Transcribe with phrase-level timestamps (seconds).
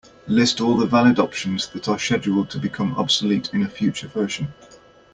[0.25, 4.51] List all the valid options that are scheduled to become obsolete in a future version.